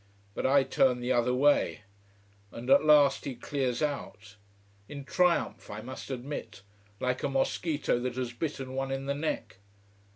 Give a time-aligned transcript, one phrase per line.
[0.33, 1.81] But I turn the other way.
[2.51, 4.35] And at last he clears out:
[4.89, 6.63] in triumph, I must admit:
[6.99, 9.57] like a mosquito that has bitten one in the neck.